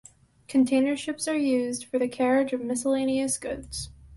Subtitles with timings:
[0.47, 3.91] Container ships are used for the carriage of miscellaneous goods.